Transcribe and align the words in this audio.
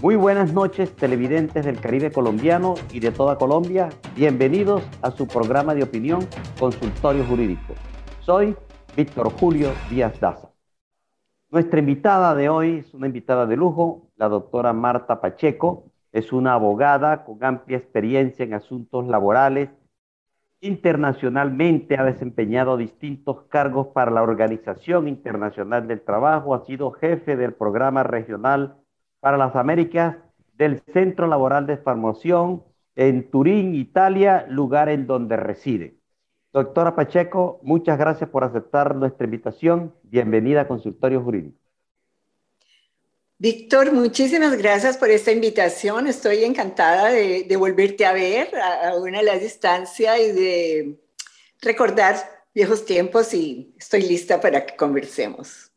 Muy 0.00 0.14
buenas 0.14 0.52
noches, 0.52 0.94
televidentes 0.94 1.64
del 1.64 1.80
Caribe 1.80 2.12
colombiano 2.12 2.74
y 2.92 3.00
de 3.00 3.10
toda 3.10 3.36
Colombia. 3.36 3.88
Bienvenidos 4.14 4.88
a 5.02 5.10
su 5.10 5.26
programa 5.26 5.74
de 5.74 5.82
opinión 5.82 6.20
Consultorio 6.56 7.24
Jurídico. 7.24 7.74
Soy 8.20 8.54
Víctor 8.96 9.28
Julio 9.32 9.70
Díaz 9.90 10.20
Daza. 10.20 10.50
Nuestra 11.50 11.80
invitada 11.80 12.36
de 12.36 12.48
hoy 12.48 12.76
es 12.76 12.94
una 12.94 13.08
invitada 13.08 13.44
de 13.44 13.56
lujo, 13.56 14.06
la 14.14 14.28
doctora 14.28 14.72
Marta 14.72 15.20
Pacheco. 15.20 15.90
Es 16.12 16.32
una 16.32 16.54
abogada 16.54 17.24
con 17.24 17.42
amplia 17.42 17.78
experiencia 17.78 18.44
en 18.44 18.54
asuntos 18.54 19.04
laborales. 19.08 19.68
Internacionalmente 20.60 21.96
ha 21.98 22.04
desempeñado 22.04 22.76
distintos 22.76 23.42
cargos 23.48 23.88
para 23.88 24.12
la 24.12 24.22
Organización 24.22 25.08
Internacional 25.08 25.88
del 25.88 26.02
Trabajo. 26.02 26.54
Ha 26.54 26.64
sido 26.66 26.92
jefe 26.92 27.36
del 27.36 27.52
programa 27.52 28.04
regional 28.04 28.76
para 29.20 29.36
las 29.36 29.54
Américas 29.56 30.16
del 30.54 30.82
Centro 30.92 31.26
Laboral 31.26 31.66
de 31.66 31.76
Formación 31.76 32.64
en 32.96 33.30
Turín, 33.30 33.74
Italia, 33.74 34.46
lugar 34.48 34.88
en 34.88 35.06
donde 35.06 35.36
reside. 35.36 35.96
Doctora 36.52 36.96
Pacheco, 36.96 37.60
muchas 37.62 37.98
gracias 37.98 38.28
por 38.30 38.42
aceptar 38.42 38.94
nuestra 38.96 39.24
invitación. 39.24 39.94
Bienvenida 40.02 40.62
a 40.62 40.68
Consultorio 40.68 41.22
Jurídico. 41.22 41.58
Víctor, 43.40 43.92
muchísimas 43.92 44.56
gracias 44.56 44.96
por 44.96 45.10
esta 45.10 45.30
invitación. 45.30 46.08
Estoy 46.08 46.42
encantada 46.42 47.10
de, 47.10 47.44
de 47.44 47.56
volverte 47.56 48.04
a 48.04 48.12
ver 48.12 48.52
a, 48.56 48.88
a 48.88 48.96
una 48.96 49.18
de 49.18 49.24
las 49.24 49.40
distancia 49.40 50.18
y 50.18 50.32
de 50.32 50.98
recordar 51.60 52.16
viejos 52.52 52.84
tiempos 52.84 53.32
y 53.34 53.72
estoy 53.78 54.02
lista 54.02 54.40
para 54.40 54.66
que 54.66 54.74
conversemos. 54.74 55.67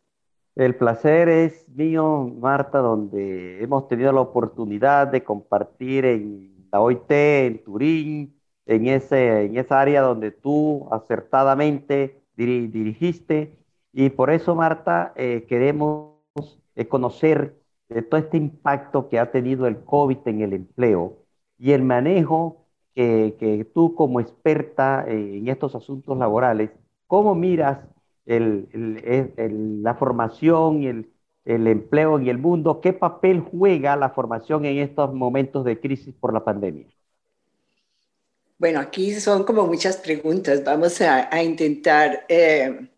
El 0.55 0.75
placer 0.75 1.29
es 1.29 1.67
mío, 1.69 2.29
Marta, 2.39 2.79
donde 2.79 3.63
hemos 3.63 3.87
tenido 3.87 4.11
la 4.11 4.21
oportunidad 4.21 5.07
de 5.07 5.23
compartir 5.23 6.05
en 6.05 6.67
la 6.71 6.81
OIT, 6.81 7.09
en 7.11 7.63
Turín, 7.63 8.35
en, 8.65 8.87
ese, 8.87 9.45
en 9.45 9.57
esa 9.57 9.79
área 9.79 10.01
donde 10.01 10.31
tú 10.31 10.87
acertadamente 10.91 12.21
dirigiste. 12.35 13.57
Y 13.93 14.09
por 14.09 14.29
eso, 14.29 14.55
Marta, 14.55 15.13
eh, 15.15 15.45
queremos 15.47 16.15
eh, 16.75 16.87
conocer 16.87 17.55
eh, 17.89 18.01
todo 18.01 18.19
este 18.19 18.37
impacto 18.37 19.09
que 19.09 19.19
ha 19.19 19.31
tenido 19.31 19.67
el 19.67 19.83
COVID 19.83 20.19
en 20.25 20.41
el 20.41 20.53
empleo 20.53 21.17
y 21.57 21.71
el 21.71 21.83
manejo 21.83 22.65
que, 22.93 23.35
que 23.39 23.65
tú 23.65 23.95
como 23.95 24.19
experta 24.19 25.05
en 25.07 25.47
estos 25.47 25.75
asuntos 25.75 26.17
laborales, 26.17 26.71
¿cómo 27.07 27.35
miras 27.35 27.79
la 28.25 29.95
formación 29.95 30.83
y 30.83 30.87
el, 30.87 31.11
el 31.45 31.67
empleo 31.67 32.19
en 32.19 32.27
el 32.27 32.37
mundo. 32.37 32.81
¿Qué 32.81 32.93
papel 32.93 33.39
juega 33.39 33.95
la 33.95 34.09
formación 34.11 34.65
en 34.65 34.79
estos 34.79 35.13
momentos 35.13 35.65
de 35.65 35.79
crisis 35.79 36.13
por 36.19 36.33
la 36.33 36.43
pandemia? 36.43 36.87
Bueno, 38.57 38.79
aquí 38.79 39.13
son 39.19 39.43
como 39.43 39.65
muchas 39.65 39.97
preguntas. 39.97 40.63
Vamos 40.63 41.01
a, 41.01 41.33
a 41.33 41.41
intentar. 41.41 42.25
Eh, 42.29 42.89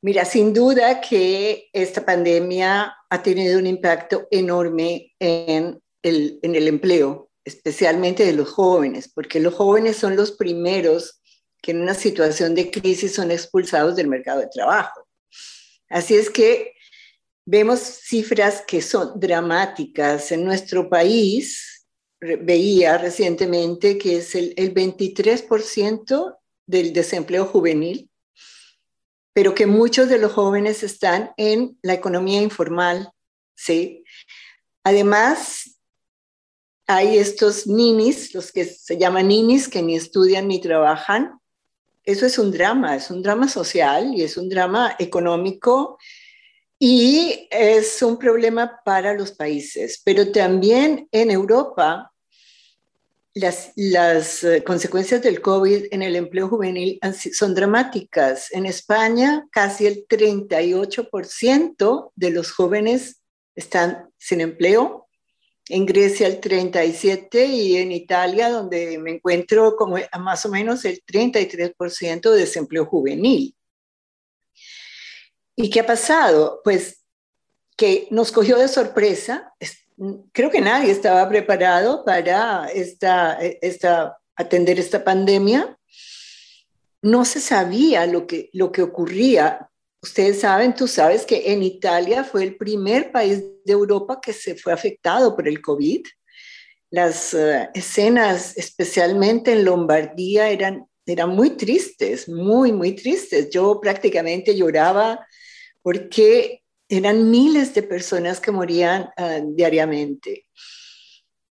mira, 0.00 0.24
sin 0.24 0.54
duda 0.54 1.02
que 1.02 1.68
esta 1.72 2.04
pandemia 2.04 2.94
ha 3.10 3.22
tenido 3.22 3.58
un 3.58 3.66
impacto 3.66 4.26
enorme 4.30 5.12
en 5.18 5.78
el, 6.02 6.38
en 6.42 6.54
el 6.54 6.66
empleo, 6.68 7.28
especialmente 7.44 8.24
de 8.24 8.32
los 8.32 8.50
jóvenes, 8.50 9.12
porque 9.12 9.38
los 9.38 9.54
jóvenes 9.54 9.96
son 9.96 10.16
los 10.16 10.32
primeros 10.32 11.19
que 11.62 11.72
en 11.72 11.82
una 11.82 11.94
situación 11.94 12.54
de 12.54 12.70
crisis 12.70 13.14
son 13.14 13.30
expulsados 13.30 13.96
del 13.96 14.08
mercado 14.08 14.40
de 14.40 14.48
trabajo. 14.48 15.06
Así 15.88 16.14
es 16.14 16.30
que 16.30 16.74
vemos 17.44 17.80
cifras 17.80 18.62
que 18.66 18.80
son 18.80 19.18
dramáticas. 19.18 20.32
En 20.32 20.44
nuestro 20.44 20.88
país, 20.88 21.86
veía 22.20 22.98
recientemente 22.98 23.98
que 23.98 24.18
es 24.18 24.34
el, 24.34 24.52
el 24.56 24.74
23% 24.74 26.36
del 26.66 26.92
desempleo 26.92 27.46
juvenil, 27.46 28.10
pero 29.32 29.54
que 29.54 29.66
muchos 29.66 30.08
de 30.08 30.18
los 30.18 30.32
jóvenes 30.32 30.82
están 30.82 31.32
en 31.36 31.78
la 31.82 31.94
economía 31.94 32.42
informal, 32.42 33.10
¿sí? 33.54 34.04
Además, 34.84 35.80
hay 36.86 37.18
estos 37.18 37.66
ninis, 37.66 38.34
los 38.34 38.52
que 38.52 38.64
se 38.64 38.98
llaman 38.98 39.28
ninis, 39.28 39.68
que 39.68 39.82
ni 39.82 39.96
estudian 39.96 40.48
ni 40.48 40.60
trabajan, 40.60 41.39
eso 42.04 42.26
es 42.26 42.38
un 42.38 42.50
drama, 42.50 42.96
es 42.96 43.10
un 43.10 43.22
drama 43.22 43.48
social 43.48 44.14
y 44.14 44.22
es 44.22 44.36
un 44.36 44.48
drama 44.48 44.96
económico 44.98 45.98
y 46.78 47.46
es 47.50 48.02
un 48.02 48.18
problema 48.18 48.80
para 48.84 49.12
los 49.12 49.32
países. 49.32 50.00
Pero 50.04 50.32
también 50.32 51.08
en 51.12 51.30
Europa, 51.30 52.10
las, 53.34 53.72
las 53.76 54.42
eh, 54.44 54.64
consecuencias 54.64 55.22
del 55.22 55.42
COVID 55.42 55.86
en 55.90 56.02
el 56.02 56.16
empleo 56.16 56.48
juvenil 56.48 56.98
son 57.32 57.54
dramáticas. 57.54 58.50
En 58.52 58.66
España, 58.66 59.46
casi 59.52 59.86
el 59.86 60.06
38% 60.08 62.12
de 62.16 62.30
los 62.30 62.50
jóvenes 62.50 63.20
están 63.54 64.08
sin 64.16 64.40
empleo 64.40 65.09
en 65.70 65.86
Grecia 65.86 66.26
el 66.26 66.40
37 66.40 67.46
y 67.46 67.76
en 67.76 67.92
Italia, 67.92 68.50
donde 68.50 68.98
me 68.98 69.12
encuentro 69.12 69.76
como 69.76 69.96
más 70.18 70.44
o 70.44 70.48
menos 70.48 70.84
el 70.84 71.00
33% 71.04 72.30
de 72.30 72.38
desempleo 72.38 72.86
juvenil. 72.86 73.54
¿Y 75.54 75.70
qué 75.70 75.80
ha 75.80 75.86
pasado? 75.86 76.60
Pues 76.64 77.04
que 77.76 78.08
nos 78.10 78.32
cogió 78.32 78.58
de 78.58 78.68
sorpresa. 78.68 79.54
Creo 80.32 80.50
que 80.50 80.60
nadie 80.60 80.90
estaba 80.90 81.28
preparado 81.28 82.04
para 82.04 82.66
esta, 82.74 83.38
esta, 83.40 84.18
atender 84.36 84.78
esta 84.80 85.04
pandemia. 85.04 85.78
No 87.00 87.24
se 87.24 87.40
sabía 87.40 88.06
lo 88.06 88.26
que, 88.26 88.50
lo 88.52 88.72
que 88.72 88.82
ocurría 88.82 89.69
Ustedes 90.02 90.40
saben, 90.40 90.74
tú 90.74 90.88
sabes 90.88 91.26
que 91.26 91.52
en 91.52 91.62
Italia 91.62 92.24
fue 92.24 92.42
el 92.42 92.56
primer 92.56 93.12
país 93.12 93.42
de 93.64 93.72
Europa 93.72 94.18
que 94.20 94.32
se 94.32 94.54
fue 94.54 94.72
afectado 94.72 95.36
por 95.36 95.46
el 95.46 95.60
COVID. 95.60 96.02
Las 96.90 97.34
uh, 97.34 97.68
escenas, 97.74 98.56
especialmente 98.56 99.52
en 99.52 99.64
Lombardía, 99.66 100.48
eran, 100.48 100.86
eran 101.04 101.30
muy 101.30 101.50
tristes, 101.50 102.28
muy, 102.28 102.72
muy 102.72 102.94
tristes. 102.94 103.50
Yo 103.50 103.78
prácticamente 103.78 104.56
lloraba 104.56 105.26
porque 105.82 106.62
eran 106.88 107.30
miles 107.30 107.74
de 107.74 107.82
personas 107.82 108.40
que 108.40 108.50
morían 108.50 109.10
uh, 109.18 109.54
diariamente. 109.54 110.46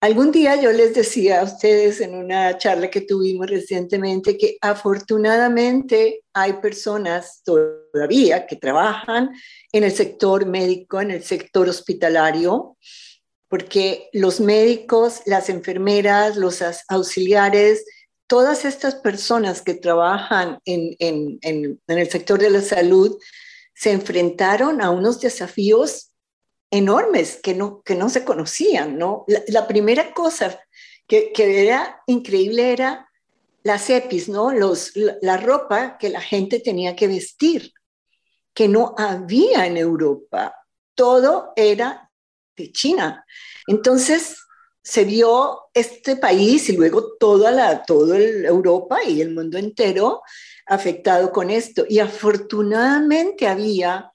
Algún 0.01 0.31
día 0.31 0.55
yo 0.61 0.71
les 0.71 0.93
decía 0.93 1.41
a 1.41 1.43
ustedes 1.45 2.01
en 2.01 2.15
una 2.15 2.57
charla 2.57 2.89
que 2.91 3.01
tuvimos 3.01 3.49
recientemente 3.49 4.37
que 4.37 4.57
afortunadamente 4.61 6.23
hay 6.33 6.53
personas 6.53 7.41
todavía 7.43 8.45
que 8.45 8.57
trabajan 8.57 9.31
en 9.71 9.83
el 9.83 9.91
sector 9.91 10.45
médico, 10.45 11.01
en 11.01 11.11
el 11.11 11.23
sector 11.23 11.67
hospitalario, 11.69 12.77
porque 13.47 14.09
los 14.11 14.41
médicos, 14.41 15.21
las 15.25 15.49
enfermeras, 15.49 16.35
los 16.35 16.61
auxiliares, 16.89 17.85
todas 18.27 18.65
estas 18.65 18.95
personas 18.95 19.61
que 19.61 19.75
trabajan 19.75 20.59
en, 20.65 20.95
en, 20.99 21.39
en, 21.41 21.81
en 21.87 21.97
el 21.97 22.09
sector 22.09 22.39
de 22.39 22.49
la 22.49 22.61
salud 22.61 23.17
se 23.73 23.91
enfrentaron 23.91 24.81
a 24.81 24.89
unos 24.89 25.19
desafíos 25.19 26.11
enormes 26.75 27.39
que 27.41 27.53
no, 27.53 27.81
que 27.83 27.95
no 27.95 28.09
se 28.09 28.25
conocían, 28.25 28.97
¿no? 28.97 29.25
La, 29.47 29.67
primera 29.67 30.13
cosa 30.13 30.59
que, 31.07 31.31
que, 31.31 31.63
era 31.63 32.01
increíble 32.05 32.73
era 32.73 33.09
las 33.63 33.89
EPIs, 33.89 34.27
¿no? 34.27 34.51
Los, 34.51 34.91
la, 34.95 35.37
ropa 35.37 35.97
que 35.97 36.09
la 36.09 36.19
gente 36.19 36.59
tenía 36.59 36.95
que 36.95 37.07
vestir, 37.07 37.71
que 38.53 38.67
no 38.67 38.93
había 38.97 39.65
en 39.65 39.77
Europa. 39.77 40.53
Todo 40.95 41.53
era 41.55 42.11
de 42.57 42.71
China. 42.71 43.25
Entonces 43.67 44.37
se 44.83 45.05
vio 45.05 45.61
este 45.73 46.17
país 46.17 46.69
y 46.69 46.75
luego 46.75 47.15
toda 47.17 47.51
la, 47.51 47.83
todo 47.83 48.15
Europa 48.15 48.99
y 49.03 49.21
el 49.21 49.33
mundo 49.33 49.57
entero 49.57 50.21
afectado 50.65 51.31
con 51.31 51.49
esto. 51.49 51.85
Y 51.87 51.99
afortunadamente 51.99 53.47
había 53.47 54.11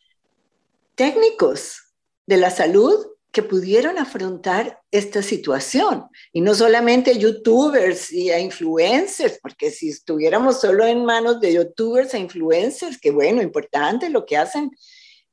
técnicos 0.95 1.90
de 2.31 2.37
la 2.37 2.51
salud 2.51 3.09
que 3.33 3.43
pudieron 3.43 3.99
afrontar 3.99 4.81
esta 4.93 5.21
situación. 5.21 6.05
Y 6.33 6.41
no 6.41 6.55
solamente 6.55 7.19
youtubers 7.19 8.13
y 8.13 8.33
influencers, 8.33 9.41
porque 9.43 9.73
si 9.73 9.89
estuviéramos 9.89 10.61
solo 10.61 10.87
en 10.87 11.05
manos 11.05 11.41
de 11.41 11.55
youtubers 11.55 12.15
e 12.15 12.21
influencers, 12.21 13.01
que 13.01 13.11
bueno, 13.11 13.43
importante 13.43 14.11
lo 14.11 14.27
que 14.27 14.37
hacen, 14.37 14.71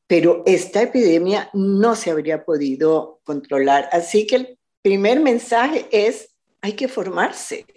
pero 0.07 0.41
esta 0.47 0.81
epidemia 0.81 1.51
no 1.53 1.95
se 1.95 2.09
habría 2.09 2.44
podido 2.44 3.19
controlar. 3.23 3.89
Así 3.91 4.25
que 4.25 4.35
el 4.38 4.59
primer 4.81 5.19
mensaje 5.19 5.88
es, 5.91 6.29
hay 6.61 6.73
que 6.73 6.88
formarse. 6.88 7.67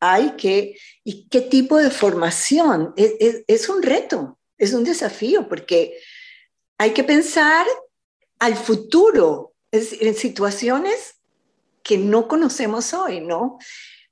Hay 0.00 0.30
que, 0.38 0.78
¿y 1.02 1.28
qué 1.28 1.42
tipo 1.42 1.76
de 1.76 1.90
formación? 1.90 2.94
Es, 2.96 3.12
es, 3.20 3.44
es 3.46 3.68
un 3.68 3.82
reto, 3.82 4.38
es 4.56 4.72
un 4.72 4.82
desafío, 4.82 5.46
porque 5.46 5.98
hay 6.78 6.92
que 6.92 7.04
pensar 7.04 7.66
al 8.38 8.56
futuro. 8.56 9.52
en 9.72 10.14
situaciones 10.14 11.16
que 11.82 11.98
no 11.98 12.28
conocemos 12.28 12.94
hoy, 12.94 13.20
¿no? 13.20 13.58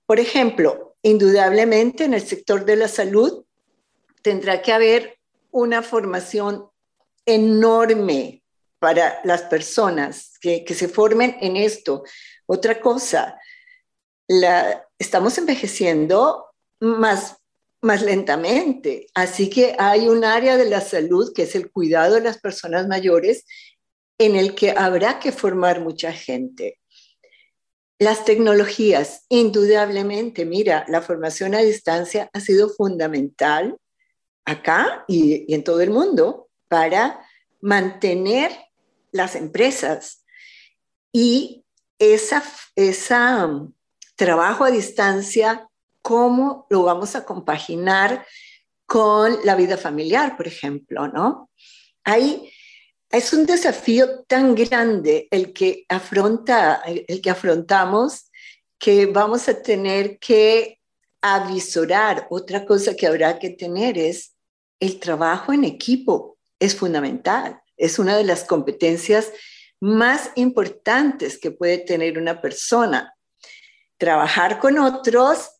Por 0.06 0.20
ejemplo, 0.20 0.96
indudablemente 1.02 2.04
en 2.04 2.14
el 2.14 2.26
sector 2.26 2.64
de 2.64 2.76
la 2.76 2.88
salud 2.88 3.44
tendrá 4.22 4.62
que 4.62 4.72
haber 4.72 5.18
una 5.50 5.82
formación 5.82 6.68
enorme 7.26 8.42
para 8.78 9.20
las 9.24 9.42
personas 9.42 10.32
que, 10.40 10.64
se 10.74 10.88
formen 10.88 11.36
en 11.40 11.56
esto. 11.56 12.02
Otra 12.46 12.80
cosa, 12.80 13.38
la, 14.26 14.84
estamos 14.98 15.38
envejeciendo 15.38 16.46
más, 16.80 17.36
más 17.80 18.02
lentamente, 18.02 19.06
así 19.14 19.48
que 19.48 19.76
hay 19.78 20.08
un 20.08 20.24
área 20.24 20.56
de 20.56 20.68
la 20.68 20.80
salud 20.80 21.32
que 21.32 21.44
es 21.44 21.54
el 21.54 21.70
cuidado 21.70 22.16
de 22.16 22.22
las 22.22 22.38
personas 22.38 22.88
mayores 22.88 23.44
en 24.24 24.36
el 24.36 24.54
que 24.54 24.70
habrá 24.70 25.18
que 25.18 25.32
formar 25.32 25.80
mucha 25.80 26.12
gente. 26.12 26.78
Las 27.98 28.24
tecnologías, 28.24 29.26
indudablemente, 29.28 30.44
mira, 30.44 30.84
la 30.88 31.02
formación 31.02 31.54
a 31.54 31.58
distancia 31.58 32.30
ha 32.32 32.40
sido 32.40 32.68
fundamental 32.68 33.76
acá 34.44 35.04
y, 35.08 35.52
en 35.52 35.64
todo 35.64 35.80
el 35.80 35.90
mundo 35.90 36.48
para 36.68 37.24
mantener 37.60 38.50
las 39.10 39.34
empresas 39.34 40.24
y 41.12 41.64
esa, 41.98 42.42
esa 42.74 43.46
um, 43.46 43.72
trabajo 44.16 44.64
a 44.64 44.70
distancia, 44.70 45.68
cómo 46.00 46.66
lo 46.70 46.82
vamos 46.82 47.14
a 47.14 47.24
compaginar 47.24 48.26
con 48.86 49.36
la 49.44 49.54
vida 49.54 49.76
familiar, 49.76 50.36
por 50.36 50.46
ejemplo, 50.46 51.08
¿no? 51.08 51.50
Hay 52.04 52.52
es 53.12 53.32
un 53.34 53.44
desafío 53.44 54.24
tan 54.24 54.54
grande 54.54 55.28
el 55.30 55.52
que, 55.52 55.84
afronta, 55.88 56.82
el 56.84 57.20
que 57.20 57.30
afrontamos 57.30 58.30
que 58.78 59.06
vamos 59.06 59.48
a 59.48 59.62
tener 59.62 60.18
que 60.18 60.80
avisorar. 61.20 62.26
Otra 62.30 62.64
cosa 62.64 62.96
que 62.96 63.06
habrá 63.06 63.38
que 63.38 63.50
tener 63.50 63.98
es 63.98 64.34
el 64.80 64.98
trabajo 64.98 65.52
en 65.52 65.64
equipo. 65.64 66.38
Es 66.58 66.74
fundamental. 66.74 67.60
Es 67.76 67.98
una 67.98 68.16
de 68.16 68.24
las 68.24 68.44
competencias 68.44 69.30
más 69.78 70.30
importantes 70.34 71.38
que 71.38 71.50
puede 71.50 71.78
tener 71.78 72.18
una 72.18 72.40
persona. 72.40 73.14
Trabajar 73.98 74.58
con 74.58 74.78
otros 74.78 75.50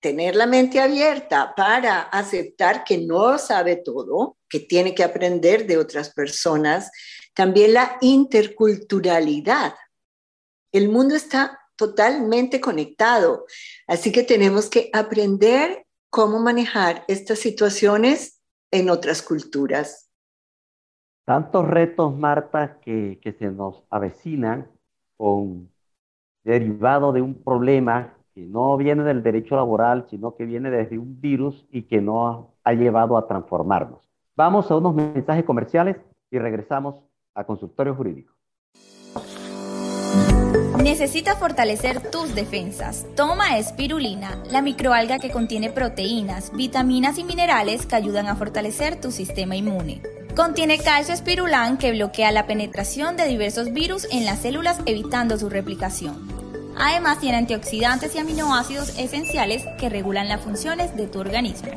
tener 0.00 0.36
la 0.36 0.46
mente 0.46 0.78
abierta 0.78 1.54
para 1.56 2.02
aceptar 2.02 2.84
que 2.84 2.98
no 2.98 3.36
sabe 3.36 3.76
todo, 3.76 4.37
que 4.48 4.60
tiene 4.60 4.94
que 4.94 5.04
aprender 5.04 5.66
de 5.66 5.76
otras 5.76 6.12
personas, 6.12 6.90
también 7.34 7.74
la 7.74 7.96
interculturalidad. 8.00 9.74
El 10.72 10.88
mundo 10.88 11.14
está 11.14 11.60
totalmente 11.76 12.60
conectado, 12.60 13.46
así 13.86 14.10
que 14.10 14.24
tenemos 14.24 14.68
que 14.68 14.90
aprender 14.92 15.86
cómo 16.10 16.40
manejar 16.40 17.04
estas 17.08 17.38
situaciones 17.38 18.42
en 18.70 18.90
otras 18.90 19.22
culturas. 19.22 20.10
Tantos 21.24 21.68
retos, 21.68 22.16
Marta, 22.16 22.80
que, 22.80 23.20
que 23.22 23.32
se 23.32 23.46
nos 23.50 23.84
avecinan 23.90 24.70
con 25.16 25.70
derivado 26.42 27.12
de 27.12 27.20
un 27.20 27.34
problema 27.42 28.14
que 28.34 28.40
no 28.40 28.76
viene 28.76 29.02
del 29.04 29.22
derecho 29.22 29.56
laboral, 29.56 30.06
sino 30.08 30.34
que 30.34 30.46
viene 30.46 30.70
desde 30.70 30.98
un 30.98 31.20
virus 31.20 31.66
y 31.70 31.82
que 31.82 32.00
no 32.00 32.54
ha 32.64 32.72
llevado 32.72 33.18
a 33.18 33.26
transformarnos. 33.26 34.07
Vamos 34.38 34.70
a 34.70 34.76
unos 34.76 34.94
mensajes 34.94 35.44
comerciales 35.44 35.96
y 36.30 36.38
regresamos 36.38 36.94
a 37.34 37.42
consultorio 37.42 37.96
jurídico. 37.96 38.32
Necesitas 40.80 41.36
fortalecer 41.40 42.08
tus 42.12 42.36
defensas. 42.36 43.04
Toma 43.16 43.58
espirulina, 43.58 44.40
la 44.52 44.62
microalga 44.62 45.18
que 45.18 45.32
contiene 45.32 45.70
proteínas, 45.70 46.52
vitaminas 46.54 47.18
y 47.18 47.24
minerales 47.24 47.84
que 47.84 47.96
ayudan 47.96 48.28
a 48.28 48.36
fortalecer 48.36 49.00
tu 49.00 49.10
sistema 49.10 49.56
inmune. 49.56 50.02
Contiene 50.36 50.78
calcio 50.78 51.14
espirulán 51.14 51.76
que 51.76 51.90
bloquea 51.90 52.30
la 52.30 52.46
penetración 52.46 53.16
de 53.16 53.26
diversos 53.26 53.72
virus 53.72 54.06
en 54.12 54.24
las 54.24 54.38
células 54.38 54.80
evitando 54.86 55.36
su 55.36 55.50
replicación. 55.50 56.14
Además 56.76 57.18
tiene 57.18 57.38
antioxidantes 57.38 58.14
y 58.14 58.20
aminoácidos 58.20 58.96
esenciales 59.00 59.66
que 59.80 59.88
regulan 59.88 60.28
las 60.28 60.42
funciones 60.42 60.94
de 60.94 61.08
tu 61.08 61.18
organismo. 61.18 61.72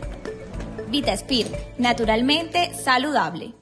VitaSpir, 0.92 1.48
naturalmente 1.78 2.72
saludable. 2.76 3.54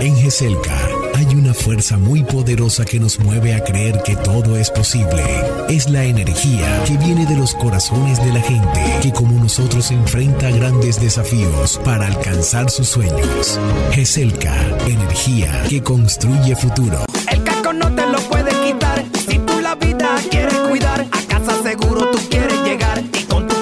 En 0.00 0.16
GESELCA 0.16 0.88
hay 1.14 1.26
una 1.34 1.52
fuerza 1.52 1.98
muy 1.98 2.22
poderosa 2.22 2.86
que 2.86 2.98
nos 2.98 3.18
mueve 3.18 3.54
a 3.54 3.62
creer 3.62 4.02
que 4.02 4.16
todo 4.16 4.56
es 4.56 4.70
posible. 4.70 5.22
Es 5.68 5.90
la 5.90 6.04
energía 6.04 6.82
que 6.86 6.96
viene 6.96 7.26
de 7.26 7.36
los 7.36 7.54
corazones 7.54 8.24
de 8.24 8.32
la 8.32 8.40
gente 8.40 8.80
que 9.02 9.12
como 9.12 9.38
nosotros 9.38 9.90
enfrenta 9.90 10.50
grandes 10.50 11.00
desafíos 11.00 11.78
para 11.84 12.06
alcanzar 12.06 12.70
sus 12.70 12.88
sueños. 12.88 13.60
GESELCA, 13.92 14.56
energía 14.86 15.64
que 15.68 15.82
construye 15.82 16.56
futuro. 16.56 17.04
El 17.30 17.44
casco 17.44 17.74
no 17.74 17.94
te 17.94 18.06
lo 18.06 18.18
puede 18.20 18.52
quitar 18.64 19.04
si 19.28 19.38
tú 19.40 19.60
la 19.60 19.74
vida 19.74 20.16
quieres 20.30 20.54
cuidar. 20.54 21.29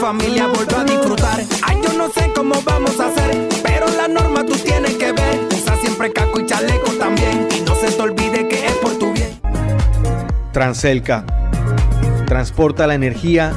Familia 0.09 0.47
volver 0.47 0.75
a 0.75 0.85
disfrutar. 0.85 1.39
Ay, 1.61 1.77
yo 1.83 1.93
no 1.93 2.09
sé 2.09 2.33
cómo 2.35 2.55
vamos 2.65 2.99
a 2.99 3.09
hacer, 3.09 3.47
pero 3.63 3.87
la 3.95 4.09
norma 4.09 4.43
tú 4.43 4.55
tienes 4.55 4.95
que 4.95 5.13
ver. 5.13 5.39
Usa 5.55 5.77
siempre 5.83 6.11
casco 6.15 6.41
y 6.41 6.47
chaleco 6.47 6.93
también 6.93 7.47
y 7.55 7.61
no 7.61 7.75
se 7.75 7.89
te 7.91 8.01
olvide 8.01 8.49
que 8.49 8.69
es 8.69 8.73
por 8.77 8.99
tu 8.99 9.13
bien. 9.13 9.39
Transelca 10.51 11.27
transporta 12.27 12.87
la 12.87 12.95
energía 12.95 13.53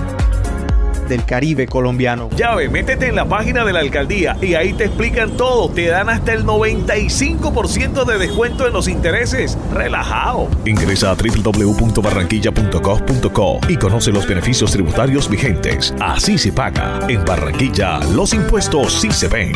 del 1.11 1.25
Caribe 1.25 1.67
colombiano. 1.67 2.29
Llave, 2.35 2.69
métete 2.69 3.07
en 3.07 3.15
la 3.15 3.25
página 3.25 3.63
de 3.65 3.73
la 3.73 3.81
alcaldía 3.81 4.37
y 4.41 4.55
ahí 4.55 4.73
te 4.73 4.85
explican 4.85 5.29
todo. 5.31 5.69
Te 5.69 5.87
dan 5.87 6.09
hasta 6.09 6.31
el 6.33 6.45
95% 6.45 8.05
de 8.05 8.17
descuento 8.17 8.65
en 8.65 8.71
los 8.73 8.87
intereses. 8.87 9.57
Relajado. 9.73 10.47
Ingresa 10.65 11.11
a 11.11 11.15
www.barranquilla.gov.co 11.15 13.59
y 13.67 13.75
conoce 13.75 14.11
los 14.11 14.25
beneficios 14.25 14.71
tributarios 14.71 15.29
vigentes. 15.29 15.93
Así 15.99 16.37
se 16.37 16.53
paga. 16.53 16.99
En 17.09 17.25
Barranquilla, 17.25 17.99
los 18.15 18.33
impuestos 18.33 18.93
sí 18.93 19.11
se 19.11 19.27
ven. 19.27 19.51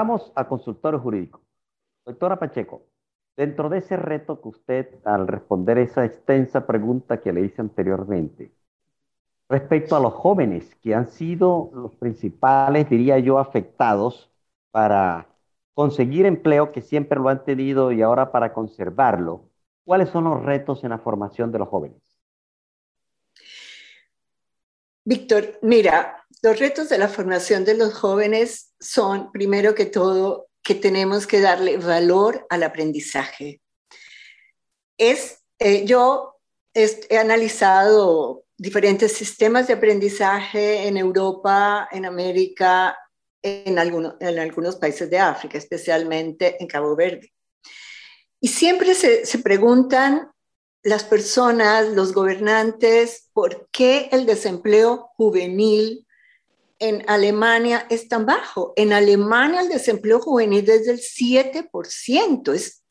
Regresamos 0.00 0.32
a 0.34 0.48
consultorio 0.48 0.98
jurídico. 0.98 1.42
Doctora 2.06 2.38
Pacheco, 2.38 2.86
dentro 3.36 3.68
de 3.68 3.78
ese 3.78 3.98
reto 3.98 4.40
que 4.40 4.48
usted, 4.48 4.94
al 5.04 5.28
responder 5.28 5.76
esa 5.76 6.06
extensa 6.06 6.66
pregunta 6.66 7.20
que 7.20 7.34
le 7.34 7.42
hice 7.42 7.60
anteriormente, 7.60 8.50
respecto 9.46 9.94
a 9.96 10.00
los 10.00 10.14
jóvenes 10.14 10.74
que 10.76 10.94
han 10.94 11.06
sido 11.06 11.70
los 11.74 11.94
principales, 11.96 12.88
diría 12.88 13.18
yo, 13.18 13.38
afectados 13.38 14.30
para 14.70 15.26
conseguir 15.74 16.24
empleo 16.24 16.72
que 16.72 16.80
siempre 16.80 17.20
lo 17.20 17.28
han 17.28 17.44
tenido 17.44 17.92
y 17.92 18.00
ahora 18.00 18.32
para 18.32 18.54
conservarlo, 18.54 19.50
¿cuáles 19.84 20.08
son 20.08 20.24
los 20.24 20.42
retos 20.42 20.82
en 20.82 20.90
la 20.90 20.98
formación 20.98 21.52
de 21.52 21.58
los 21.58 21.68
jóvenes? 21.68 22.00
Víctor, 25.04 25.58
mira, 25.60 26.19
los 26.42 26.58
retos 26.58 26.88
de 26.88 26.98
la 26.98 27.08
formación 27.08 27.64
de 27.64 27.74
los 27.74 27.94
jóvenes 27.94 28.72
son, 28.80 29.30
primero 29.32 29.74
que 29.74 29.86
todo, 29.86 30.48
que 30.62 30.74
tenemos 30.74 31.26
que 31.26 31.40
darle 31.40 31.76
valor 31.76 32.46
al 32.48 32.62
aprendizaje. 32.62 33.60
Es, 34.96 35.42
eh, 35.58 35.84
yo 35.84 36.36
he 36.74 37.18
analizado 37.18 38.44
diferentes 38.56 39.12
sistemas 39.12 39.66
de 39.66 39.74
aprendizaje 39.74 40.86
en 40.86 40.96
Europa, 40.96 41.88
en 41.90 42.04
América, 42.04 42.96
en, 43.42 43.78
algunos, 43.78 44.14
en 44.20 44.38
algunos 44.38 44.76
países 44.76 45.08
de 45.10 45.18
África, 45.18 45.58
especialmente 45.58 46.56
en 46.60 46.66
Cabo 46.66 46.94
Verde. 46.94 47.32
Y 48.40 48.48
siempre 48.48 48.94
se, 48.94 49.26
se 49.26 49.38
preguntan 49.38 50.30
las 50.82 51.04
personas, 51.04 51.88
los 51.88 52.12
gobernantes, 52.12 53.28
por 53.32 53.68
qué 53.70 54.08
el 54.12 54.24
desempleo 54.24 55.10
juvenil 55.16 56.06
en 56.80 57.04
Alemania 57.08 57.86
es 57.90 58.08
tan 58.08 58.26
bajo. 58.26 58.72
En 58.74 58.92
Alemania 58.92 59.60
el 59.60 59.68
desempleo 59.68 60.18
juvenil 60.20 60.68
es 60.68 60.86
del 60.86 60.98
7%, 60.98 62.54
es, 62.54 62.82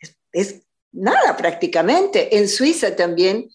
es, 0.00 0.16
es, 0.32 0.62
nada 0.90 1.36
prácticamente. 1.36 2.36
En 2.36 2.48
Suiza 2.48 2.96
también 2.96 3.48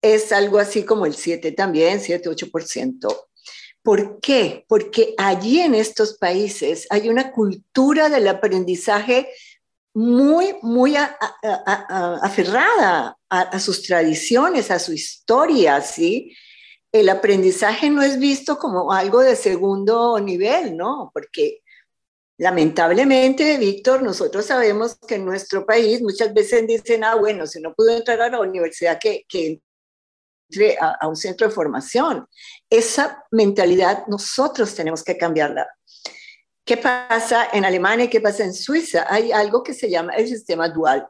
es 0.00 0.32
algo 0.32 0.58
así 0.58 0.84
como 0.84 1.04
el 1.06 1.14
7 1.14 1.52
también, 1.52 2.00
7, 2.00 2.30
8%. 2.30 3.26
¿Por 3.82 4.20
qué? 4.20 4.64
Porque 4.68 5.14
allí 5.18 5.60
en 5.60 5.74
estos 5.74 6.18
países 6.18 6.86
hay 6.90 7.08
una 7.08 7.30
cultura 7.30 8.08
del 8.08 8.26
aprendizaje 8.28 9.28
muy, 9.94 10.56
muy 10.60 10.94
aferrada 12.20 13.16
a, 13.30 13.60
sus 13.60 13.82
tradiciones, 13.82 14.70
a 14.70 14.78
su 14.78 14.92
historia, 14.92 15.80
¿sí? 15.80 16.36
El 17.00 17.08
aprendizaje 17.08 17.90
no 17.90 18.02
es 18.02 18.18
visto 18.18 18.58
como 18.58 18.92
algo 18.92 19.20
de 19.20 19.36
segundo 19.36 20.18
nivel, 20.18 20.76
¿no? 20.76 21.10
Porque 21.12 21.62
lamentablemente, 22.38 23.58
Víctor, 23.58 24.02
nosotros 24.02 24.46
sabemos 24.46 24.96
que 25.06 25.16
en 25.16 25.24
nuestro 25.24 25.66
país 25.66 26.00
muchas 26.00 26.32
veces 26.32 26.66
dicen, 26.66 27.04
ah, 27.04 27.16
bueno, 27.16 27.46
si 27.46 27.60
no 27.60 27.74
pudo 27.74 27.90
entrar 27.90 28.22
a 28.22 28.30
la 28.30 28.40
universidad, 28.40 28.98
que, 28.98 29.24
que 29.28 29.60
entre 30.48 30.78
a, 30.78 30.96
a 31.00 31.08
un 31.08 31.16
centro 31.16 31.48
de 31.48 31.54
formación. 31.54 32.26
Esa 32.70 33.24
mentalidad 33.30 34.06
nosotros 34.06 34.74
tenemos 34.74 35.02
que 35.02 35.16
cambiarla. 35.16 35.68
¿Qué 36.64 36.76
pasa 36.76 37.48
en 37.52 37.64
Alemania 37.64 38.06
y 38.06 38.10
qué 38.10 38.20
pasa 38.20 38.44
en 38.44 38.54
Suiza? 38.54 39.06
Hay 39.08 39.32
algo 39.32 39.62
que 39.62 39.74
se 39.74 39.88
llama 39.88 40.14
el 40.14 40.26
sistema 40.26 40.68
dual. 40.68 41.06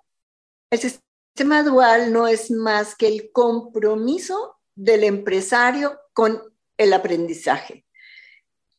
El 0.71 0.79
sistema 0.81 1.63
dual 1.63 2.13
no 2.13 2.27
es 2.27 2.51
más 2.51 2.95
que 2.95 3.07
el 3.07 3.31
compromiso 3.33 4.56
del 4.77 5.03
empresario 5.03 5.99
con 6.13 6.41
el 6.77 6.93
aprendizaje. 6.93 7.85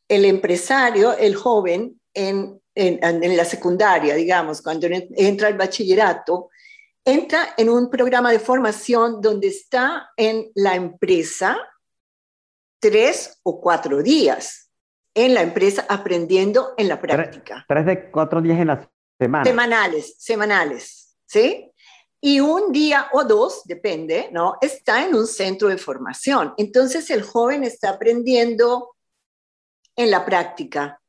El 0.08 0.24
empresario, 0.24 1.16
el 1.18 1.34
joven, 1.34 2.00
en, 2.14 2.62
en, 2.74 2.98
en 3.02 3.36
la 3.36 3.44
secundaria, 3.44 4.14
digamos, 4.14 4.62
cuando 4.62 4.86
entra 4.90 5.48
al 5.48 5.58
bachillerato, 5.58 6.48
entra 7.04 7.54
en 7.56 7.68
un 7.68 7.90
programa 7.90 8.30
de 8.30 8.38
formación 8.38 9.20
donde 9.20 9.48
está 9.48 10.10
en 10.16 10.50
la 10.54 10.74
empresa 10.74 11.58
tres 12.80 13.38
o 13.42 13.60
cuatro 13.60 14.02
días 14.02 14.70
en 15.14 15.34
la 15.34 15.42
empresa 15.42 15.84
aprendiendo 15.88 16.74
en 16.76 16.88
la 16.88 17.00
práctica. 17.00 17.64
Tres, 17.66 17.86
de 17.86 18.10
cuatro 18.10 18.40
días 18.40 18.60
en 18.60 18.68
la 18.68 18.88
semana. 19.18 19.44
Semanales, 19.44 20.14
semanales, 20.18 21.16
¿sí? 21.26 21.72
Y 22.20 22.40
un 22.40 22.72
día 22.72 23.08
o 23.12 23.24
dos, 23.24 23.62
depende, 23.64 24.28
¿no? 24.32 24.56
Está 24.60 25.06
en 25.06 25.14
un 25.14 25.26
centro 25.26 25.68
de 25.68 25.78
formación. 25.78 26.54
Entonces 26.56 27.10
el 27.10 27.22
joven 27.22 27.62
está 27.62 27.90
aprendiendo 27.90 28.96
en 29.94 30.10
la 30.10 30.24
práctica. 30.24 31.00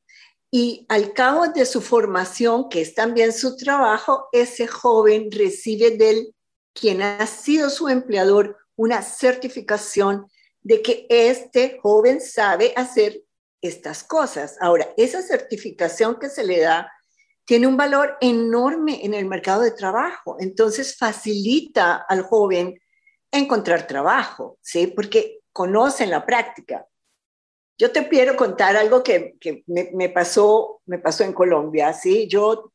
Y 0.52 0.86
al 0.90 1.14
cabo 1.14 1.48
de 1.48 1.66
su 1.66 1.82
formación, 1.82 2.70
que 2.70 2.82
es 2.82 2.96
también 2.96 3.34
su 3.34 3.56
trabajo, 3.56 4.28
ese 4.32 4.68
joven 4.68 5.30
recibe 5.32 5.92
del 5.92 6.34
quien 6.74 7.02
ha 7.02 7.26
sido 7.28 7.70
su 7.70 7.88
empleador 7.88 8.58
una 8.76 9.02
certificación 9.02 10.28
de 10.62 10.82
que 10.82 11.06
este 11.10 11.80
joven 11.82 12.22
sabe 12.22 12.74
hacer 12.76 13.22
estas 13.62 14.04
cosas. 14.04 14.56
Ahora, 14.60 14.90
esa 14.98 15.22
certificación 15.22 16.18
que 16.20 16.30
se 16.30 16.44
le 16.44 16.62
da 16.62 16.92
tiene 17.50 17.66
un 17.66 17.78
valor 17.78 18.16
enorme 18.22 19.04
en 19.04 19.16
el 19.16 19.26
mercado 19.26 19.64
de 19.64 19.72
trabajo, 19.72 20.38
entonces 20.40 20.96
facilita 20.96 21.96
al 21.96 22.22
joven 22.22 22.80
encontrar 23.32 23.88
trabajo, 23.88 24.60
¿sí? 24.62 24.86
Porque 24.86 25.40
conocen 25.52 26.12
la 26.12 26.28
práctica. 26.28 26.86
Yo 27.76 27.92
te 27.92 28.08
quiero 28.08 28.36
contar 28.36 28.78
algo 28.78 29.02
que, 29.02 29.36
que 29.42 29.64
me, 29.66 30.10
pasó, 30.10 30.84
me 30.86 31.00
pasó 31.00 31.24
en 31.24 31.34
Colombia, 31.34 31.92
¿sí? 31.92 32.28
Yo 32.28 32.72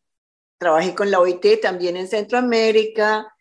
trabajé 0.59 0.93
con 0.93 1.09
la 1.09 1.21
OIT 1.21 1.61
también 1.63 1.97
en 1.97 2.09
Centroamérica 2.09 3.33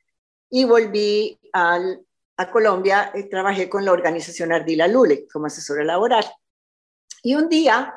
y 0.51 0.65
volví 0.65 1.39
al, 1.51 2.05
a 2.37 2.51
Colombia 2.51 3.11
y 3.15 3.23
trabajé 3.23 3.67
con 3.69 3.83
la 3.85 3.91
organización 3.91 4.51
Ardila 4.51 4.87
Lule 4.87 5.25
como 5.33 5.47
asesora 5.47 5.83
laboral. 5.83 6.31
Y 7.23 7.33
un 7.33 7.49
día 7.49 7.91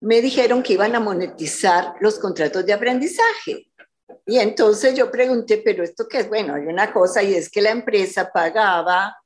me 0.00 0.20
dijeron 0.20 0.62
que 0.62 0.74
iban 0.74 0.94
a 0.94 1.00
monetizar 1.00 1.94
los 2.00 2.18
contratos 2.18 2.64
de 2.64 2.72
aprendizaje. 2.72 3.70
Y 4.26 4.38
entonces 4.38 4.94
yo 4.94 5.10
pregunté, 5.10 5.60
pero 5.64 5.82
esto 5.82 6.06
qué 6.08 6.18
es? 6.18 6.28
Bueno, 6.28 6.54
hay 6.54 6.62
una 6.62 6.92
cosa 6.92 7.22
y 7.22 7.34
es 7.34 7.50
que 7.50 7.60
la 7.60 7.70
empresa 7.70 8.30
pagaba 8.32 9.16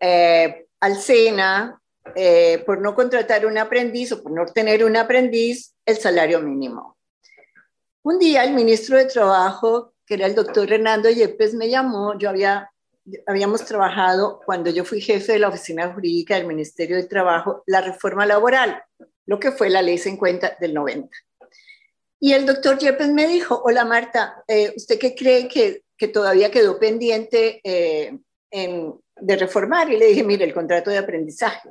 eh, 0.00 0.66
al 0.80 0.96
SENA 0.96 1.80
eh, 2.14 2.62
por 2.64 2.80
no 2.80 2.94
contratar 2.94 3.44
un 3.44 3.58
aprendiz 3.58 4.12
o 4.12 4.22
por 4.22 4.32
no 4.32 4.46
tener 4.46 4.84
un 4.84 4.96
aprendiz 4.96 5.74
el 5.84 5.96
salario 5.98 6.40
mínimo. 6.40 6.96
Un 8.02 8.18
día 8.18 8.44
el 8.44 8.54
ministro 8.54 8.96
de 8.96 9.04
Trabajo, 9.04 9.92
que 10.06 10.14
era 10.14 10.26
el 10.26 10.34
doctor 10.34 10.72
Hernando 10.72 11.10
Yepes, 11.10 11.54
me 11.54 11.68
llamó, 11.68 12.18
yo 12.18 12.30
había 12.30 12.70
habíamos 13.26 13.64
trabajado 13.64 14.40
cuando 14.44 14.70
yo 14.70 14.84
fui 14.84 15.00
jefe 15.00 15.32
de 15.32 15.38
la 15.38 15.48
oficina 15.48 15.92
jurídica 15.92 16.36
del 16.36 16.46
Ministerio 16.46 16.96
de 16.96 17.04
Trabajo, 17.04 17.62
la 17.66 17.80
reforma 17.80 18.26
laboral, 18.26 18.82
lo 19.26 19.38
que 19.38 19.52
fue 19.52 19.70
la 19.70 19.82
ley 19.82 19.98
50 19.98 20.56
del 20.60 20.74
90. 20.74 21.08
Y 22.20 22.32
el 22.34 22.44
doctor 22.44 22.78
Yepes 22.78 23.08
me 23.08 23.26
dijo, 23.26 23.62
hola 23.64 23.84
Marta, 23.84 24.42
eh, 24.46 24.72
¿usted 24.76 24.98
qué 24.98 25.14
cree 25.14 25.48
que, 25.48 25.84
que, 25.96 26.08
todavía 26.08 26.50
quedó 26.50 26.78
pendiente 26.78 27.60
eh, 27.64 28.18
en, 28.50 28.94
de 29.16 29.36
reformar? 29.36 29.90
Y 29.90 29.96
le 29.96 30.06
dije, 30.06 30.22
mire, 30.22 30.44
el 30.44 30.52
contrato 30.52 30.90
de 30.90 30.98
aprendizaje. 30.98 31.70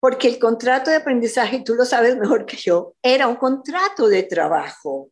Porque 0.00 0.28
el 0.28 0.38
contrato 0.38 0.90
de 0.90 0.96
aprendizaje, 0.96 1.62
tú 1.64 1.74
lo 1.74 1.86
sabes 1.86 2.16
mejor 2.18 2.44
que 2.44 2.58
yo, 2.58 2.94
era 3.02 3.26
un 3.26 3.36
contrato 3.36 4.08
de 4.08 4.24
trabajo. 4.24 5.10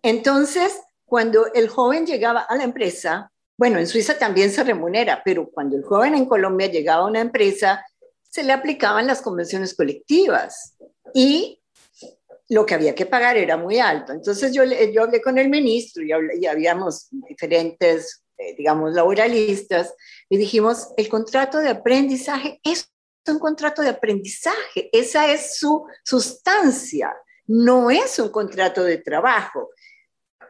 Entonces, 0.00 0.80
cuando 1.04 1.52
el 1.52 1.68
joven 1.68 2.06
llegaba 2.06 2.40
a 2.40 2.56
la 2.56 2.64
empresa, 2.64 3.31
bueno, 3.62 3.78
en 3.78 3.86
Suiza 3.86 4.18
también 4.18 4.50
se 4.50 4.64
remunera, 4.64 5.22
pero 5.24 5.48
cuando 5.48 5.76
el 5.76 5.84
joven 5.84 6.16
en 6.16 6.26
Colombia 6.26 6.66
llegaba 6.66 7.04
a 7.04 7.06
una 7.06 7.20
empresa, 7.20 7.86
se 8.28 8.42
le 8.42 8.52
aplicaban 8.52 9.06
las 9.06 9.22
convenciones 9.22 9.72
colectivas 9.76 10.76
y 11.14 11.62
lo 12.48 12.66
que 12.66 12.74
había 12.74 12.96
que 12.96 13.06
pagar 13.06 13.36
era 13.36 13.56
muy 13.56 13.78
alto. 13.78 14.14
Entonces 14.14 14.52
yo, 14.52 14.64
yo 14.64 15.04
hablé 15.04 15.22
con 15.22 15.38
el 15.38 15.48
ministro 15.48 16.02
y, 16.02 16.10
hablé, 16.10 16.38
y 16.40 16.46
habíamos 16.46 17.06
diferentes, 17.12 18.24
eh, 18.36 18.56
digamos, 18.58 18.94
laboralistas 18.94 19.94
y 20.28 20.38
dijimos, 20.38 20.88
el 20.96 21.08
contrato 21.08 21.58
de 21.58 21.68
aprendizaje 21.68 22.58
es 22.64 22.90
un 23.28 23.38
contrato 23.38 23.80
de 23.82 23.90
aprendizaje, 23.90 24.90
esa 24.90 25.30
es 25.30 25.56
su 25.56 25.86
sustancia, 26.02 27.14
no 27.46 27.92
es 27.92 28.18
un 28.18 28.30
contrato 28.30 28.82
de 28.82 28.98
trabajo. 28.98 29.70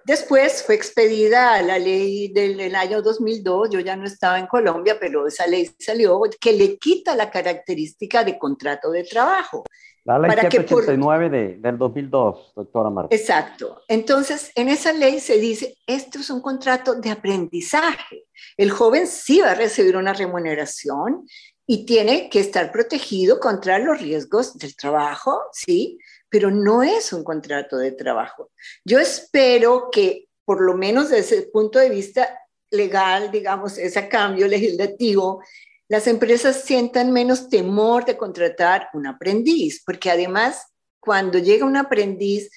Después 0.04 0.64
fue 0.64 0.74
expedida 0.74 1.62
la 1.62 1.78
ley 1.78 2.28
del, 2.32 2.74
año 2.74 3.02
2002, 3.02 3.70
yo 3.70 3.80
ya 3.80 3.94
no 3.94 4.04
estaba 4.04 4.38
en 4.38 4.46
Colombia, 4.46 4.96
pero 4.98 5.26
esa 5.26 5.46
ley 5.46 5.70
salió 5.78 6.20
que 6.40 6.52
le 6.52 6.76
quita 6.76 7.14
la 7.14 7.30
característica 7.30 8.24
de 8.24 8.38
contrato 8.38 8.90
de 8.90 9.04
trabajo. 9.04 9.64
La 10.04 10.18
ley 10.18 10.32
189 10.50 11.30
de, 11.30 11.56
del 11.58 11.78
2002, 11.78 12.54
doctora 12.56 12.90
Marta. 12.90 13.14
Exacto. 13.14 13.82
Entonces, 13.86 14.50
en 14.56 14.68
esa 14.68 14.92
ley 14.92 15.20
se 15.20 15.38
dice, 15.38 15.76
esto 15.86 16.18
es 16.18 16.28
un 16.30 16.40
contrato 16.40 16.96
de 16.96 17.10
aprendizaje. 17.10 18.24
El 18.56 18.72
joven 18.72 19.06
sí 19.06 19.40
va 19.40 19.52
a 19.52 19.54
recibir 19.54 19.96
una 19.96 20.12
remuneración 20.12 21.24
y 21.66 21.86
tiene 21.86 22.28
que 22.28 22.40
estar 22.40 22.72
protegido 22.72 23.38
contra 23.38 23.78
los 23.78 24.00
riesgos 24.00 24.58
del 24.58 24.74
trabajo, 24.74 25.40
¿sí? 25.52 25.98
Pero 26.32 26.50
no 26.50 26.82
es 26.82 27.12
un 27.12 27.22
contrato 27.22 27.76
de 27.76 27.92
trabajo. 27.92 28.50
Yo 28.86 28.98
espero 28.98 29.90
que, 29.92 30.30
por 30.46 30.62
lo 30.62 30.74
menos 30.74 31.10
desde 31.10 31.36
el 31.36 31.50
punto 31.50 31.78
de 31.78 31.90
vista 31.90 32.38
legal, 32.70 33.30
digamos, 33.30 33.76
ese 33.76 34.08
cambio 34.08 34.48
legislativo, 34.48 35.44
las 35.88 36.06
empresas 36.06 36.64
sientan 36.64 37.12
menos 37.12 37.50
temor 37.50 38.06
de 38.06 38.16
contratar 38.16 38.88
un 38.94 39.06
aprendiz, 39.06 39.82
porque 39.84 40.10
además, 40.10 40.62
cuando 41.00 41.38
llega 41.38 41.66
un 41.66 41.76
aprendiz, 41.76 42.50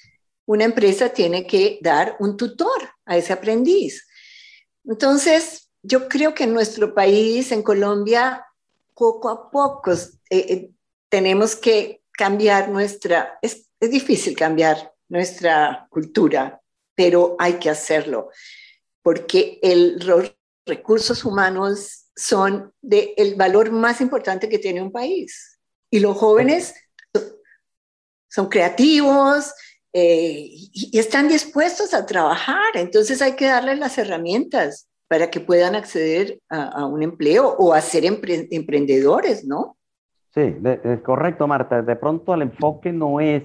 una 0.45 0.63
empresa 0.63 1.09
tiene 1.09 1.45
que 1.45 1.77
dar 1.81 2.15
un 2.19 2.37
tutor 2.37 2.81
a 3.05 3.17
ese 3.17 3.33
aprendiz. 3.33 4.07
Entonces, 4.85 5.69
yo 5.83 6.07
creo 6.07 6.33
que 6.33 6.45
en 6.45 6.53
nuestro 6.53 6.93
país, 6.93 7.51
en 7.51 7.61
Colombia, 7.61 8.45
poco 8.93 9.27
a 9.27 9.51
poco 9.51 9.91
eh, 9.91 9.97
eh, 10.29 10.69
tenemos 11.09 11.57
que 11.57 12.03
cambiar 12.17 12.69
nuestra, 12.69 13.37
es, 13.41 13.64
es 13.79 13.91
difícil 13.91 14.35
cambiar 14.35 14.93
nuestra 15.09 15.87
cultura, 15.89 16.61
pero 16.95 17.35
hay 17.39 17.53
que 17.53 17.69
hacerlo, 17.69 18.29
porque 19.01 19.59
el, 19.61 19.97
los 20.05 20.35
recursos 20.65 21.23
humanos 21.25 22.05
son 22.15 22.73
de 22.81 23.13
el 23.17 23.35
valor 23.35 23.71
más 23.71 24.01
importante 24.01 24.49
que 24.49 24.59
tiene 24.59 24.81
un 24.81 24.91
país. 24.91 25.59
Y 25.91 25.99
los 25.99 26.17
jóvenes 26.17 26.73
son 28.29 28.47
creativos 28.47 29.53
eh, 29.93 30.49
y, 30.49 30.97
están 30.97 31.27
dispuestos 31.27 31.93
a 31.93 32.05
trabajar. 32.05 32.75
Entonces 32.75 33.21
hay 33.21 33.33
que 33.33 33.45
darles 33.45 33.79
las 33.79 33.97
herramientas 33.97 34.89
para 35.07 35.29
que 35.29 35.39
puedan 35.39 35.75
acceder 35.75 36.39
a, 36.49 36.85
un 36.85 37.03
empleo 37.03 37.55
o 37.59 37.73
a 37.73 37.81
ser 37.81 38.05
emprendedores, 38.05 39.45
¿no? 39.45 39.77
Sí, 40.33 40.55
es 40.83 41.01
correcto, 41.01 41.47
Marta. 41.47 41.81
De 41.81 41.95
pronto 41.95 42.33
el 42.33 42.41
enfoque 42.41 42.91
no 42.91 43.21
es 43.21 43.43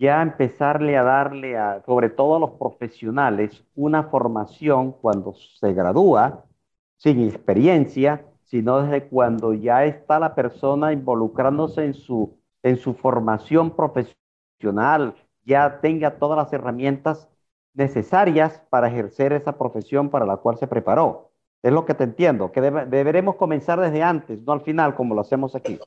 ya 0.00 0.22
empezarle 0.22 0.96
a 0.96 1.02
darle, 1.02 1.58
a, 1.58 1.82
sobre 1.84 2.08
todo 2.08 2.36
a 2.36 2.40
los 2.40 2.52
profesionales, 2.52 3.62
una 3.74 4.04
formación 4.04 4.92
cuando 4.92 5.34
se 5.34 5.74
gradúa 5.74 6.46
sin 6.96 7.28
experiencia, 7.28 8.24
sino 8.44 8.80
desde 8.80 9.08
cuando 9.08 9.52
ya 9.52 9.84
está 9.84 10.18
la 10.18 10.34
persona 10.34 10.94
involucrándose 10.94 11.84
en 11.84 11.92
su, 11.92 12.34
en 12.62 12.78
su 12.78 12.94
formación 12.94 13.76
profesional, 13.76 15.14
ya 15.44 15.80
tenga 15.82 16.18
todas 16.18 16.38
las 16.38 16.52
herramientas 16.54 17.28
necesarias 17.74 18.62
para 18.70 18.88
ejercer 18.88 19.34
esa 19.34 19.58
profesión 19.58 20.08
para 20.08 20.24
la 20.24 20.38
cual 20.38 20.56
se 20.56 20.66
preparó. 20.66 21.30
Es 21.62 21.72
lo 21.72 21.84
que 21.84 21.92
te 21.92 22.04
entiendo, 22.04 22.52
que 22.52 22.62
deberemos 22.62 23.36
comenzar 23.36 23.78
desde 23.78 24.02
antes, 24.02 24.40
no 24.44 24.52
al 24.54 24.62
final, 24.62 24.94
como 24.94 25.14
lo 25.14 25.20
hacemos 25.20 25.54
aquí. 25.54 25.78